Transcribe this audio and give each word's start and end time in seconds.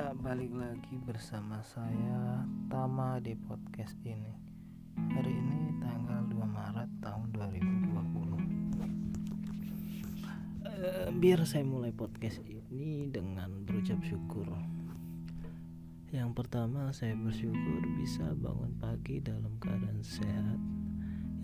Ya, 0.00 0.16
balik 0.16 0.48
lagi 0.56 0.96
bersama 1.04 1.60
saya 1.60 2.40
Tama 2.72 3.20
di 3.20 3.36
podcast 3.36 3.92
ini. 4.00 4.32
Hari 4.96 5.28
ini 5.28 5.76
tanggal 5.76 6.24
2 6.24 6.40
Maret 6.40 6.88
tahun 7.04 7.28
2020. 7.36 8.40
Eh, 10.64 11.12
biar 11.20 11.44
saya 11.44 11.68
mulai 11.68 11.92
podcast 11.92 12.40
ini 12.48 13.12
dengan 13.12 13.60
berucap 13.68 14.00
syukur. 14.00 14.48
Yang 16.08 16.32
pertama, 16.32 16.96
saya 16.96 17.12
bersyukur 17.20 17.84
bisa 18.00 18.24
bangun 18.40 18.72
pagi 18.80 19.20
dalam 19.20 19.52
keadaan 19.60 20.00
sehat. 20.00 20.56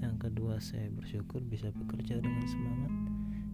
Yang 0.01 0.33
kedua, 0.33 0.65
saya 0.65 0.89
bersyukur 0.97 1.45
bisa 1.45 1.69
bekerja 1.77 2.25
dengan 2.25 2.49
semangat. 2.49 2.93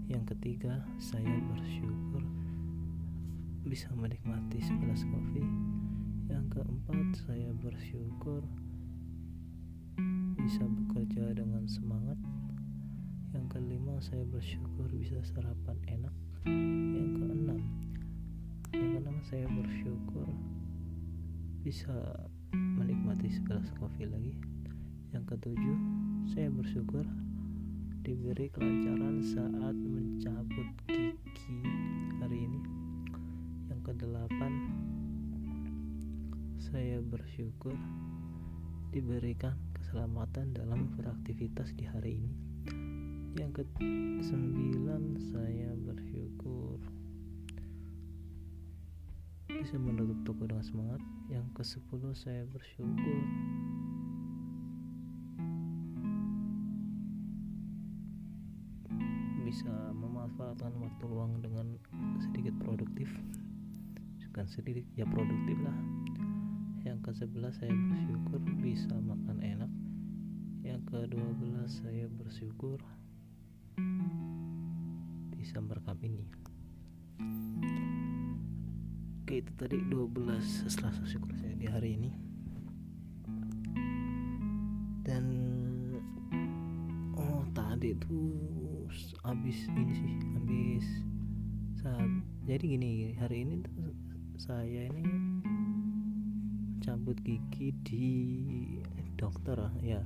Yang 0.07 0.39
ketiga, 0.39 0.87
saya 1.03 1.35
bersyukur 1.51 2.23
bisa 3.73 3.89
menikmati 3.97 4.61
segelas 4.61 5.01
kopi. 5.09 5.41
Yang 6.29 6.61
keempat, 6.61 7.25
saya 7.25 7.49
bersyukur 7.57 8.45
bisa 10.37 10.69
bekerja 10.69 11.33
dengan 11.33 11.65
semangat. 11.65 12.21
Yang 13.33 13.47
kelima, 13.49 13.97
saya 14.05 14.29
bersyukur 14.29 14.93
bisa 14.93 15.17
sarapan 15.25 15.81
enak. 15.89 16.13
Yang 16.45 17.11
keenam, 17.17 17.61
yang 18.77 18.89
keenam 18.93 19.19
saya 19.25 19.49
bersyukur 19.49 20.29
bisa 21.65 21.97
menikmati 22.53 23.33
segelas 23.33 23.73
kopi 23.81 24.05
lagi. 24.05 24.37
Yang 25.17 25.33
ketujuh, 25.33 25.79
saya 26.29 26.53
bersyukur 26.53 27.09
diberi 28.05 28.53
kelancaran 28.53 29.25
saat 29.25 29.77
mencabut 29.81 30.69
gigi 30.93 31.57
hari 32.21 32.51
ini 32.51 32.62
kedelapan 33.83 34.71
saya 36.71 37.03
bersyukur 37.03 37.75
diberikan 38.95 39.59
keselamatan 39.75 40.55
dalam 40.55 40.87
beraktivitas 40.95 41.75
di 41.75 41.91
hari 41.91 42.23
ini. 42.23 42.33
Yang 43.35 43.51
ke 43.59 43.63
sembilan 44.23 45.19
saya 45.35 45.75
bersyukur 45.83 46.79
bisa 49.51 49.77
menutup 49.83 50.19
toko 50.23 50.47
dengan 50.47 50.63
semangat. 50.63 51.03
Yang 51.27 51.47
ke 51.51 51.63
sepuluh 51.67 52.15
saya 52.15 52.47
bersyukur 52.55 53.19
bisa 59.43 59.75
memanfaatkan 59.93 60.71
waktu 60.79 61.05
luang 61.11 61.43
dengan 61.43 61.77
sedikit 62.23 62.55
produktif 62.63 63.11
bukan 64.33 64.49
sedikit 64.49 64.89
ya 64.97 65.05
produktif 65.05 65.61
lah. 65.61 65.77
Yang 66.89 66.99
ke 67.05 67.11
sebelas 67.21 67.53
saya 67.61 67.69
bersyukur 67.69 68.41
bisa 68.65 68.97
makan 69.05 69.37
enak. 69.45 69.69
Yang 70.65 70.81
ke 70.89 70.99
dua 71.13 71.31
belas 71.37 71.85
saya 71.85 72.09
bersyukur 72.09 72.81
bisa 75.37 75.61
merekam 75.61 76.01
ini. 76.01 76.25
Oke 79.21 79.45
itu 79.45 79.53
tadi 79.61 79.77
12 79.93 80.17
selasa 80.65 81.05
syukur 81.05 81.37
saya 81.37 81.53
di 81.53 81.69
hari 81.69 82.01
ini. 82.01 82.11
Dan 85.05 85.25
oh 87.21 87.45
tadi 87.53 87.93
tuh 88.01 88.89
habis 89.29 89.69
ini 89.69 89.93
sih 89.93 90.17
habis 90.41 90.89
jadi 92.43 92.65
gini 92.77 93.17
hari 93.17 93.49
ini 93.49 93.65
saya 94.43 94.91
ini 94.91 95.07
cabut 96.83 97.15
gigi 97.23 97.71
di 97.87 98.11
dokter 99.15 99.55
ya. 99.79 100.03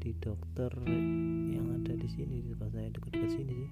Di 0.00 0.16
dokter 0.16 0.72
yang 1.52 1.76
ada 1.76 1.92
di 1.92 2.08
sini 2.08 2.40
di 2.40 2.56
tempat 2.56 2.72
saya 2.72 2.88
dekat-dekat 2.88 3.30
sini 3.36 3.52
sih. 3.52 3.70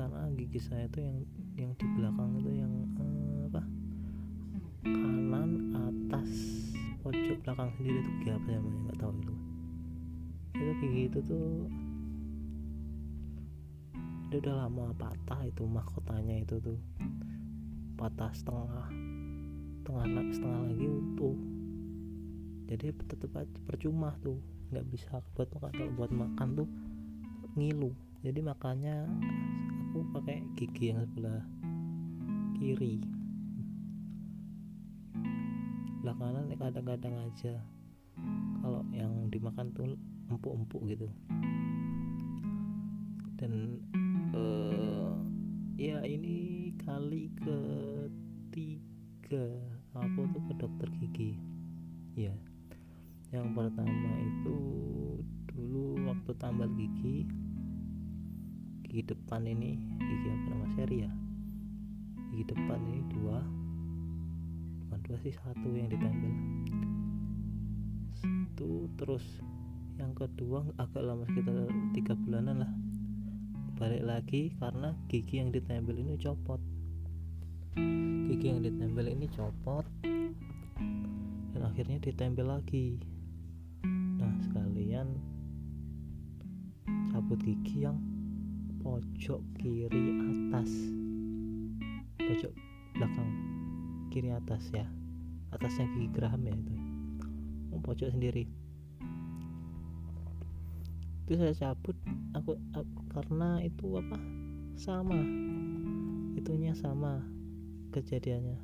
Karena 0.00 0.32
gigi 0.32 0.60
saya 0.64 0.88
itu 0.88 0.98
yang 1.04 1.18
yang 1.60 1.72
di 1.76 1.86
belakang 1.92 2.30
itu 2.40 2.50
yang 2.56 2.72
eh, 2.96 3.40
apa 3.52 3.62
kanan 4.88 5.50
atas 5.76 6.30
pojok 7.04 7.36
belakang 7.44 7.68
sendiri 7.76 8.00
itu 8.00 8.10
gigi 8.24 8.30
apa 8.32 8.48
namanya? 8.48 8.80
Nggak 8.88 8.96
tahu 8.96 9.12
itu. 9.12 9.34
Itu 10.56 10.72
gigi 10.80 11.02
itu 11.04 11.18
tuh 11.20 11.68
dia 14.30 14.38
udah 14.38 14.66
lama 14.66 14.94
patah 14.94 15.42
itu 15.44 15.66
mahkotanya 15.66 16.40
itu 16.40 16.62
tuh. 16.62 16.78
Patah 17.98 18.32
setengah 18.32 18.88
setengah 19.82 20.06
setengah 20.30 20.60
lagi 20.70 20.86
utuh 20.86 21.38
jadi 22.70 22.94
tetap 22.94 23.50
percuma 23.66 24.14
tuh 24.22 24.38
nggak 24.70 24.86
bisa 24.94 25.18
buat 25.34 25.50
makan 25.50 25.74
kalau 25.74 25.92
buat 25.98 26.12
makan 26.14 26.48
tuh 26.54 26.68
ngilu. 27.58 27.90
Jadi 28.22 28.38
makanya 28.46 29.10
aku 29.90 30.06
pakai 30.14 30.46
gigi 30.54 30.94
yang 30.94 31.02
sebelah 31.02 31.42
kiri. 32.54 33.02
Sebelah 35.98 36.14
kanan 36.14 36.54
kadang-kadang 36.54 37.14
aja 37.26 37.58
kalau 38.62 38.86
yang 38.94 39.26
dimakan 39.34 39.74
tuh 39.74 39.98
empuk-empuk 40.30 40.94
gitu. 40.94 41.10
Dan 43.34 43.82
uh, 44.34 45.14
ya 45.80 46.02
ini 46.06 46.70
kali 46.82 47.30
ketiga. 47.40 49.46
Aku 49.90 50.22
tuh 50.30 50.42
ke 50.46 50.54
dokter 50.58 50.88
gigi. 51.02 51.32
Ya. 52.14 52.34
Yang 53.30 53.46
pertama 53.54 54.10
itu 54.26 54.56
dulu 55.50 55.98
waktu 56.10 56.30
tambal 56.38 56.70
gigi 56.74 57.26
gigi 58.86 59.02
depan 59.06 59.46
ini 59.46 59.78
gigi 60.02 60.28
apa 60.34 60.46
nama 60.50 60.66
seri 60.74 61.06
ya? 61.06 61.12
Gigi 62.30 62.44
depan 62.50 62.80
ini 62.90 63.02
dua. 63.10 63.38
Bukan 64.82 64.98
dua 65.06 65.16
sih 65.22 65.34
satu 65.34 65.68
yang 65.74 65.90
ditempel. 65.90 66.32
Itu 68.50 68.90
terus 68.98 69.24
yang 69.98 70.14
kedua 70.16 70.64
agak 70.80 71.02
lama 71.04 71.28
sekitar 71.28 71.68
tiga 71.92 72.16
bulanan 72.16 72.64
lah 72.64 72.72
balik 73.80 74.04
lagi 74.04 74.52
karena 74.60 74.92
gigi 75.08 75.40
yang 75.40 75.48
ditempel 75.56 75.96
ini 75.96 76.20
copot. 76.20 76.60
Gigi 78.28 78.52
yang 78.52 78.60
ditempel 78.60 79.08
ini 79.08 79.24
copot 79.32 79.88
dan 81.56 81.62
akhirnya 81.64 81.96
ditempel 81.96 82.44
lagi. 82.44 83.00
Nah 84.20 84.36
sekalian 84.44 85.16
cabut 87.08 87.40
gigi 87.40 87.88
yang 87.88 87.96
pojok 88.84 89.40
kiri 89.56 89.88
atas. 90.28 90.68
Pojok 92.20 92.52
belakang 93.00 93.30
kiri 94.12 94.28
atas 94.28 94.68
ya. 94.76 94.84
Atasnya 95.56 95.88
gigi 95.96 96.12
geraham 96.12 96.44
ya 96.44 96.52
itu. 96.52 96.76
Pojok 97.80 98.12
sendiri 98.12 98.44
itu 101.30 101.38
saya 101.38 101.54
cabut 101.70 101.94
aku, 102.34 102.58
karena 103.14 103.62
itu 103.62 103.86
apa? 104.02 104.18
Sama. 104.74 105.14
Itunya 106.34 106.74
sama 106.74 107.22
kejadiannya. 107.94 108.58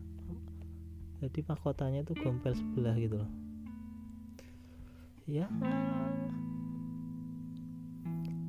Jadi 1.22 1.46
mahkotanya 1.46 2.02
itu 2.02 2.18
gompel 2.18 2.58
sebelah 2.58 2.98
gitu 2.98 3.22
loh. 3.22 3.30
Ya. 5.30 5.46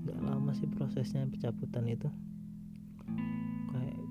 Nggak 0.02 0.18
lama 0.26 0.50
sih 0.58 0.66
prosesnya 0.66 1.30
pencabutan 1.30 1.86
itu. 1.86 2.10
Kayak 3.70 4.02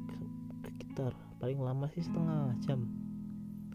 sekitar 0.71 1.13
paling 1.43 1.59
lama 1.59 1.91
sih 1.91 2.07
setengah 2.07 2.55
jam. 2.63 2.87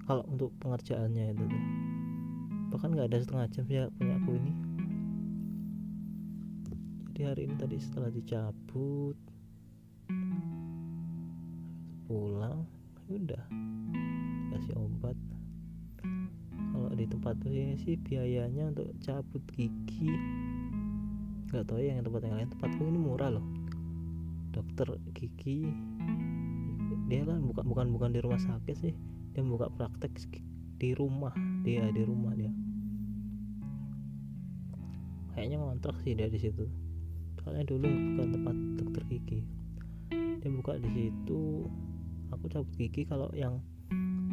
Kalau 0.08 0.24
untuk 0.32 0.56
pengerjaannya 0.64 1.36
itu 1.36 1.44
tuh. 1.44 1.64
Bahkan 2.72 2.96
nggak 2.96 3.12
ada 3.12 3.20
setengah 3.20 3.48
jam 3.52 3.68
ya 3.68 3.92
punya 4.00 4.16
aku 4.16 4.40
ini 4.40 4.61
jadi 7.12 7.28
hari 7.28 7.44
ini 7.44 7.60
tadi 7.60 7.76
setelah 7.76 8.08
dicabut 8.08 9.20
pulang 12.08 12.64
ya 13.12 13.20
udah 13.20 13.44
kasih 14.56 14.80
obat. 14.80 15.20
Kalau 16.56 16.88
di 16.96 17.04
tempat 17.12 17.36
ini 17.44 17.76
sih 17.84 18.00
biayanya 18.00 18.72
untuk 18.72 18.96
cabut 19.04 19.44
gigi. 19.52 20.08
Nggak 21.52 21.68
tahu 21.68 21.84
ya 21.84 22.00
yang 22.00 22.08
tempat 22.08 22.22
yang 22.24 22.36
lain 22.40 22.50
tempatku 22.56 22.80
ini 22.80 23.00
murah 23.04 23.36
loh. 23.36 23.44
Dokter 24.56 24.96
gigi 25.12 25.68
dia 27.12 27.28
kan 27.28 27.44
bukan 27.44 27.68
bukan 27.68 27.88
bukan 27.92 28.10
di 28.16 28.24
rumah 28.24 28.40
sakit 28.40 28.76
sih. 28.88 28.96
Dia 29.36 29.44
buka 29.44 29.68
praktek 29.68 30.16
di 30.80 30.96
rumah 30.96 31.36
dia 31.68 31.92
di 31.92 32.08
rumah 32.08 32.32
dia. 32.40 32.56
Kayaknya 35.36 35.60
ngontrak 35.60 36.00
sih 36.08 36.16
dari 36.16 36.40
situ 36.40 36.81
soalnya 37.42 37.66
dulu 37.66 37.90
bukan 37.90 38.28
tempat 38.38 38.56
dokter 38.78 39.04
gigi. 39.10 39.40
Dia 40.42 40.50
buka 40.54 40.78
di 40.78 40.90
situ. 40.94 41.66
Aku 42.32 42.46
cabut 42.48 42.72
gigi 42.78 43.04
kalau 43.06 43.28
yang 43.36 43.60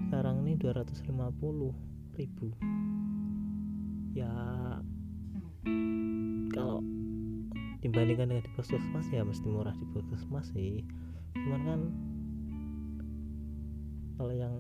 sekarang 0.08 0.44
ini 0.46 0.56
250 0.56 1.08
ribu. 2.16 2.48
Ya 4.16 4.32
kalau 6.52 6.80
dibandingkan 7.78 8.34
dengan 8.34 8.44
di 8.44 8.50
puskesmas 8.56 9.06
ya 9.12 9.22
mesti 9.22 9.46
murah 9.48 9.74
di 9.76 9.86
puskesmas 9.92 10.48
sih. 10.52 10.84
Cuman 11.36 11.60
kan 11.64 11.80
kalau 14.18 14.34
yang 14.34 14.54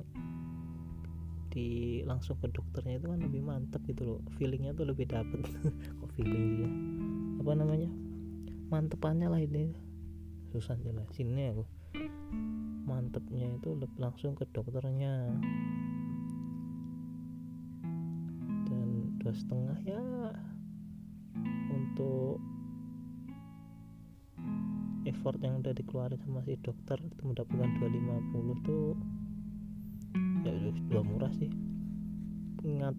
di 1.48 2.00
langsung 2.04 2.36
ke 2.38 2.46
dokternya 2.52 3.02
itu 3.02 3.06
kan 3.10 3.18
lebih 3.18 3.42
mantep 3.42 3.82
gitu 3.88 4.04
loh. 4.04 4.20
Feelingnya 4.36 4.76
tuh 4.76 4.86
lebih 4.86 5.08
dapet. 5.08 5.42
Kok 5.98 6.10
feeling 6.14 6.46
ya? 6.62 6.70
Apa 7.42 7.52
namanya 7.58 8.07
mantepannya 8.68 9.32
lah 9.32 9.40
ini. 9.40 9.72
Susah 10.52 10.76
jelasin 10.80 11.32
nih 11.32 11.52
aku. 11.52 11.64
Mantepnya 12.84 13.48
itu 13.56 13.76
langsung 13.96 14.36
ke 14.36 14.44
dokternya. 14.52 15.32
Dan 18.68 19.16
dua 19.20 19.32
setengah 19.32 19.78
ya 19.84 20.04
untuk 21.72 22.40
effort 25.08 25.40
yang 25.40 25.64
udah 25.64 25.72
dikeluarin 25.72 26.20
sama 26.20 26.44
si 26.44 26.60
dokter 26.60 27.00
itu 27.00 27.22
mendapatkan 27.24 27.68
250 27.80 28.68
tuh 28.68 28.92
ya 30.44 30.52
udah 30.92 31.04
murah 31.04 31.32
sih. 31.36 31.48
Ingat 32.64 32.96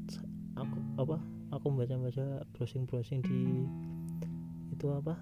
aku 0.58 0.78
apa 0.98 1.18
aku 1.54 1.66
baca-baca 1.74 2.46
browsing-browsing 2.58 3.22
di 3.22 3.66
itu 4.74 4.86
apa 4.90 5.18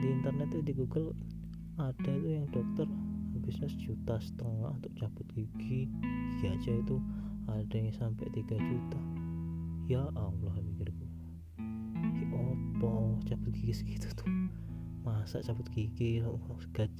di 0.00 0.08
internet 0.08 0.48
tuh 0.48 0.64
di 0.64 0.72
Google 0.72 1.12
ada 1.76 2.10
itu 2.12 2.40
yang 2.40 2.48
dokter 2.48 2.88
habisnya 3.36 3.68
sejuta 3.68 4.16
setengah 4.20 4.72
untuk 4.72 4.92
cabut 4.96 5.26
gigi. 5.32 5.88
Gigi 6.40 6.46
aja 6.48 6.72
itu 6.72 6.96
ada 7.48 7.76
yang 7.76 7.92
sampai 7.92 8.28
3 8.32 8.56
juta. 8.56 9.00
Ya 9.88 10.04
Allah 10.16 10.54
mikirku 10.60 11.04
ya 11.04 12.26
opo 12.32 13.20
cabut 13.28 13.52
gigi 13.52 13.74
segitu 13.76 14.08
tuh? 14.16 14.28
Masa 15.04 15.44
cabut 15.44 15.68
gigi? 15.72 16.24
Gaj 16.72 16.92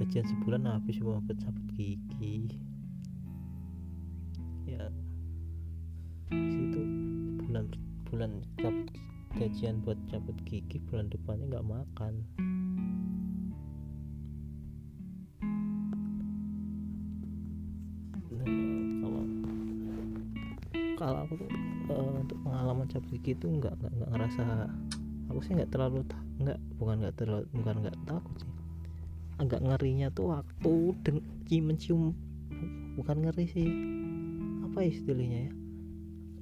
gajian 0.00 0.26
sebulan 0.28 0.68
habis 0.68 1.00
cuma 1.00 1.20
buat 1.24 1.38
cabut 1.40 1.66
gigi. 1.72 2.52
Ya. 4.68 4.92
Situ 6.32 6.80
bulan 7.44 7.68
bulan 8.08 8.30
cabut 8.60 8.88
gajian 9.36 9.80
buat 9.80 9.96
cabut 10.12 10.36
gigi 10.44 10.76
bulan 10.88 11.08
depannya 11.08 11.48
nggak 11.48 11.68
makan. 11.68 12.14
Kalau 21.02 21.18
aku 21.26 21.34
tuh 21.34 21.50
uh, 21.90 22.22
untuk 22.22 22.38
pengalaman 22.46 22.86
cabut 22.86 23.08
gigi 23.18 23.34
itu 23.34 23.46
nggak 23.50 23.74
nggak 23.74 24.10
ngerasa 24.14 24.70
aku 25.32 25.40
sih 25.42 25.58
nggak 25.58 25.74
terlalu 25.74 26.06
nggak 26.38 26.58
bukan 26.78 26.96
nggak 27.02 27.16
terlalu 27.18 27.44
bukan 27.56 27.74
nggak 27.82 27.96
takut 28.06 28.36
sih. 28.38 28.52
Agak 29.40 29.60
ngerinya 29.64 30.12
tuh 30.14 30.38
waktu 30.38 30.74
deng 31.02 31.18
mencium 31.50 32.14
bukan 32.94 33.16
ngeri 33.26 33.46
sih. 33.50 33.68
Apa 34.70 34.86
istilahnya 34.86 35.50
ya? 35.50 35.52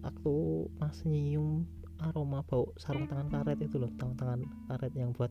Waktu 0.04 0.34
mas 0.76 1.00
nyium 1.08 1.64
aroma 2.00 2.40
bau 2.44 2.72
sarung 2.80 3.04
tangan 3.04 3.28
karet 3.28 3.60
itu 3.60 3.76
loh 3.76 3.92
tangan 4.00 4.16
tangan 4.16 4.40
karet 4.72 4.92
yang 4.96 5.12
buat 5.12 5.28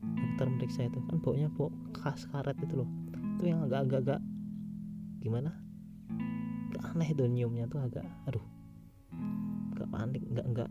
dokter 0.00 0.46
meriksa 0.48 0.80
itu. 0.88 0.98
Kan 1.08 1.20
baunya 1.20 1.48
bau 1.52 1.68
khas 1.92 2.24
karet 2.32 2.56
itu 2.60 2.84
loh. 2.84 2.90
Itu 3.36 3.44
yang 3.52 3.64
agak-agak 3.68 4.20
gimana? 5.20 5.52
Aneh 6.92 7.12
itu 7.12 7.24
nyiumnya 7.28 7.68
tuh 7.68 7.80
agak 7.82 8.04
aduh 8.24 8.44
nggak 9.76 9.88
panik 9.92 10.22
nggak 10.32 10.46
nggak 10.52 10.70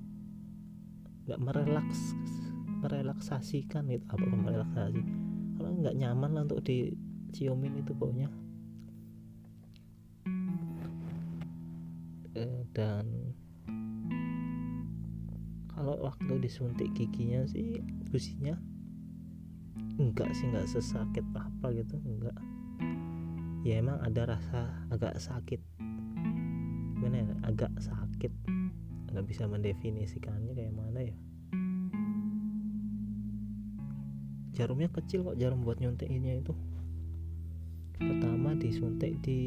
nggak 1.29 1.39
merelaks 1.41 2.17
merelaksasikan 2.81 3.89
gitu. 3.89 4.05
Apa 4.09 4.25
merelaksasi. 4.25 5.01
Kalau 5.55 5.69
nggak 5.81 5.95
nyaman 5.97 6.29
lah 6.33 6.41
untuk 6.45 6.61
diciumin 6.65 7.81
itu 7.81 7.93
baunya. 7.93 8.29
Eh, 12.35 12.67
dan 12.75 13.31
kalau 15.75 15.99
waktu 16.07 16.39
disuntik 16.39 16.87
giginya 16.95 17.43
sih 17.51 17.83
gusinya 18.07 18.55
enggak 19.99 20.31
sih 20.31 20.47
enggak 20.47 20.71
sesakit 20.71 21.23
apa 21.35 21.71
gitu 21.75 21.99
enggak. 22.03 22.35
Ya 23.67 23.81
emang 23.81 23.99
ada 23.99 24.35
rasa 24.37 24.87
agak 24.87 25.19
sakit. 25.19 25.59
Gimana 26.95 27.27
ya 27.27 27.35
agak 27.43 27.71
sakit. 27.79 28.31
Nggak 29.11 29.25
bisa 29.27 29.47
mendefinisikannya 29.51 30.55
kayak 30.55 30.75
mana 30.75 30.99
ya. 31.03 31.15
Jarumnya 34.55 34.87
kecil 34.87 35.27
kok 35.27 35.35
jarum 35.35 35.67
buat 35.67 35.83
nyuntikinnya 35.83 36.39
itu. 36.39 36.55
Pertama 37.95 38.55
disuntik 38.55 39.19
di 39.23 39.39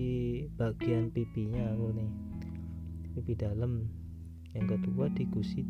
bagian 0.56 1.08
pipinya 1.08 1.72
aku 1.72 1.86
nih. 1.96 2.10
Pipi 3.16 3.32
dalam. 3.36 3.88
Yang 4.52 4.80
kedua 4.80 5.12
di 5.12 5.24
gusi 5.28 5.64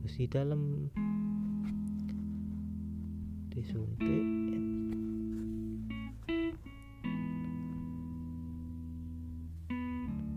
gusi 0.00 0.24
dalam 0.24 0.88
disuntik. 3.52 4.24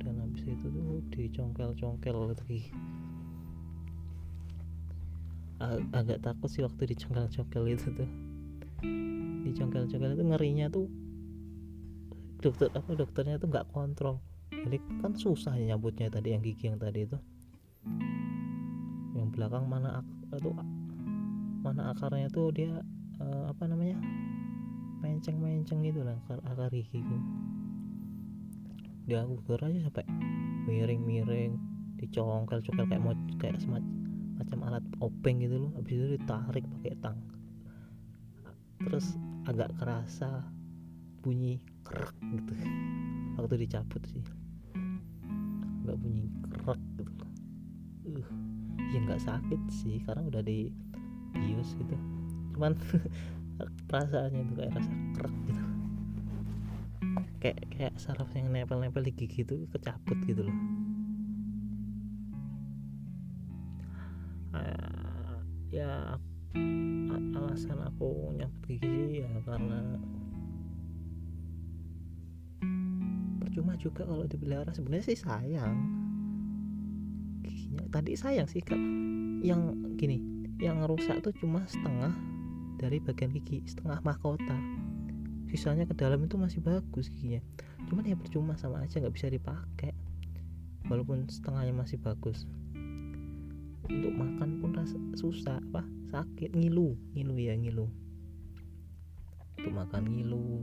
Dan 0.03 0.15
habis 0.19 0.43
itu 0.43 0.67
tuh 0.67 0.99
dicongkel-congkel 1.15 2.17
lagi. 2.35 2.67
Ag 5.63 5.79
agak 5.95 6.19
takut 6.27 6.51
sih 6.51 6.59
waktu 6.67 6.91
dicongkel-congkel 6.91 7.63
itu 7.71 7.87
tuh. 7.95 8.09
Dicongkel-congkel 9.47 10.19
itu 10.19 10.23
ngerinya 10.27 10.67
tuh 10.67 10.91
dokter 12.43 12.67
apa 12.75 12.91
dokternya 12.99 13.39
tuh 13.39 13.47
nggak 13.47 13.71
kontrol. 13.71 14.19
Jadi 14.51 14.77
kan 14.99 15.15
susah 15.15 15.55
ya 15.55 15.71
nyambutnya 15.73 16.11
tadi 16.11 16.35
yang 16.35 16.43
gigi 16.43 16.67
yang 16.67 16.79
tadi 16.79 17.07
itu 17.07 17.15
yang 19.13 19.29
belakang 19.29 19.69
mana 19.69 20.01
itu 20.33 20.49
mana 21.63 21.93
akarnya 21.93 22.27
tuh 22.33 22.49
dia 22.51 22.81
uh, 23.21 23.45
apa 23.49 23.69
namanya? 23.69 23.97
Menceng-menceng 25.03 25.83
gitu 25.83 26.01
lah 26.03 26.15
akar, 26.25 26.39
akar 26.47 26.71
gigi 26.71 27.03
gitu. 27.03 27.17
dia 29.03 29.27
ukur 29.27 29.59
aja 29.59 29.83
sampai 29.83 30.07
miring-miring 30.63 31.59
dicongkel-congkel 31.99 32.87
kayak 32.87 33.03
mau 33.03 33.11
kayak 33.35 33.59
semacam 33.59 33.91
macam 34.39 34.59
alat 34.63 34.85
openg 35.03 35.43
gitu 35.43 35.67
loh. 35.67 35.71
Habis 35.75 35.93
itu 35.99 36.07
ditarik 36.15 36.63
pakai 36.79 36.95
tang. 37.03 37.19
Terus 38.79 39.19
agak 39.43 39.75
kerasa 39.75 40.47
bunyi 41.19 41.59
kerak 41.83 42.15
gitu. 42.31 42.51
Waktu 43.35 43.55
dicabut 43.67 44.03
sih. 44.07 44.23
Nggak 45.83 45.99
bunyi 45.99 46.31
kerak 46.47 46.79
gitu. 46.95 47.25
Uh 48.07 48.52
nggak 49.05 49.23
sakit 49.23 49.61
sih 49.69 49.99
karena 50.03 50.23
udah 50.27 50.41
di 50.43 50.69
bius 51.33 51.75
gitu. 51.77 51.95
Cuman 52.55 52.77
perasaannya 53.89 54.41
itu 54.45 54.53
kayak 54.57 54.71
rasa 54.77 54.91
kerak 55.17 55.35
gitu. 55.49 55.63
Kayak 57.41 57.59
kayak 57.75 57.93
saraf 57.99 58.29
yang 58.33 58.49
nempel-nempel 58.49 59.03
di 59.03 59.11
gigi 59.13 59.43
itu 59.43 59.67
kecabut 59.71 60.17
gitu 60.25 60.47
loh. 60.47 60.57
Uh, 64.53 65.41
ya 65.73 66.21
alasan 67.33 67.81
aku 67.81 68.37
nyabut 68.37 68.61
gigi 68.69 69.25
ya 69.25 69.29
karena 69.45 69.97
percuma 73.41 73.73
juga 73.77 74.05
kalau 74.05 74.25
dipelihara. 74.29 74.71
Sebenarnya 74.73 75.13
sih 75.13 75.19
sayang 75.19 76.02
giginya 77.73 77.89
tadi 77.89 78.13
sayang 78.13 78.45
sih 78.45 78.61
kak. 78.61 78.77
Yang 79.41 79.61
gini 79.97 80.17
yang 80.61 80.85
rusak 80.85 81.25
tuh 81.25 81.33
cuma 81.41 81.65
setengah 81.65 82.13
dari 82.77 83.01
bagian 83.01 83.33
gigi 83.33 83.65
setengah 83.65 83.97
mahkota. 84.05 84.57
Sisanya 85.49 85.89
ke 85.89 85.97
dalam 85.97 86.21
itu 86.21 86.37
masih 86.37 86.61
bagus 86.61 87.09
giginya. 87.09 87.41
Cuman 87.89 88.05
ya 88.05 88.13
percuma 88.13 88.53
sama 88.53 88.85
aja 88.85 89.01
nggak 89.01 89.15
bisa 89.17 89.27
dipakai. 89.33 89.93
Walaupun 90.85 91.25
setengahnya 91.25 91.73
masih 91.73 91.97
bagus. 91.97 92.45
Untuk 93.89 94.13
makan 94.15 94.61
pun 94.61 94.77
rasa 94.77 94.95
susah 95.17 95.57
apa 95.57 95.81
sakit. 96.13 96.53
Ngilu 96.53 96.93
ngilu 97.17 97.35
ya 97.41 97.57
ngilu. 97.57 97.89
Untuk 99.57 99.73
makan 99.73 100.13
ngilu. 100.13 100.61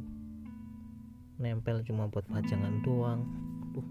Nempel 1.41 1.83
cuma 1.89 2.07
buat 2.07 2.29
pajangan 2.29 2.85
doang. 2.85 3.25
Duh, 3.73 3.87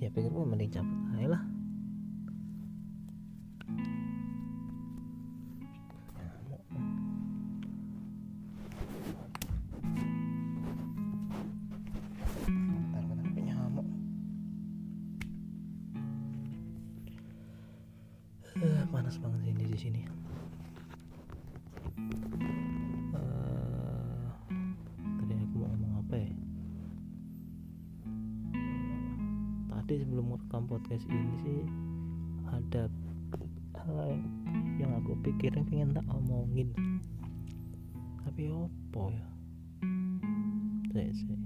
ya 0.00 0.08
pikir 0.08 0.32
mending 0.32 0.72
cabut 0.72 0.98
aja 1.20 1.38
lah 1.38 1.51
panas 19.12 19.28
banget 19.28 19.52
ini 19.52 19.64
di 19.68 19.76
sini. 19.76 20.02
Uh, 23.12 24.24
tadi 25.20 25.32
aku 25.36 25.54
mau 25.60 25.68
ngomong 25.68 26.00
apa 26.00 26.14
ya? 26.16 26.32
Tadi 29.68 29.94
sebelum 30.00 30.32
merekam 30.32 30.64
podcast 30.64 31.04
ini 31.12 31.34
sih 31.44 31.60
ada 32.56 32.88
hal 33.84 34.16
yang 34.80 34.96
aku 35.04 35.12
pikirin 35.20 35.68
pengen 35.68 35.92
tak 35.92 36.08
omongin. 36.08 36.72
Tapi 38.24 38.48
opo 38.48 39.12
ya? 39.12 39.28
Saya 40.88 41.36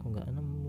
kok 0.00 0.08
nggak 0.16 0.32
nemu 0.32 0.67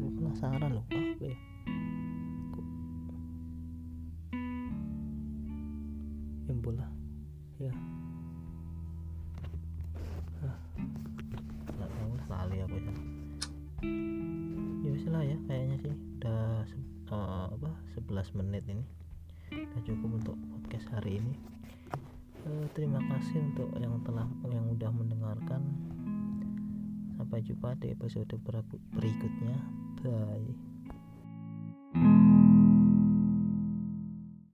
tapi 0.00 0.16
penasaran 0.16 0.70
loh 0.72 0.84
apa 0.88 1.24
ya? 1.28 1.36
Kok 2.56 2.64
ya 6.48 6.54
bola 6.56 6.88
ya. 7.60 7.72
Ah 10.40 10.56
nggak 11.76 11.90
tahu 11.92 12.12
lali 12.32 12.56
aku 12.64 12.76
ya. 12.80 12.94
Ya 14.88 14.92
lah 15.12 15.20
ya 15.20 15.36
kayaknya 15.44 15.76
sih 15.84 15.92
udah 15.92 16.64
eh, 17.12 17.46
apa 17.60 17.70
11 18.00 18.40
menit 18.40 18.64
ini. 18.72 18.84
Udah 19.52 19.84
cukup 19.84 20.10
untuk 20.16 20.36
podcast 20.48 20.88
hari 20.96 21.20
ini. 21.20 21.36
Eh, 22.48 22.66
terima 22.72 23.04
kasih 23.04 23.52
untuk 23.52 23.68
yang 23.76 24.00
telah 24.00 24.24
yang 24.48 24.64
udah 24.64 24.88
mendengarkan. 24.96 25.60
Sampai 27.20 27.44
jumpa 27.44 27.76
di 27.76 27.92
episode 27.92 28.32
berikutnya 28.96 29.60
Hi. 30.04 30.69